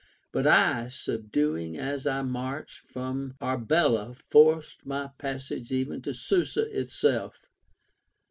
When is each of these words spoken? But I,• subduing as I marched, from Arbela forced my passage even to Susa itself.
But 0.31 0.47
I,• 0.47 0.91
subduing 0.91 1.77
as 1.77 2.07
I 2.07 2.23
marched, 2.23 2.79
from 2.87 3.35
Arbela 3.39 4.15
forced 4.31 4.83
my 4.83 5.11
passage 5.19 5.71
even 5.71 6.01
to 6.01 6.11
Susa 6.15 6.63
itself. 6.75 7.51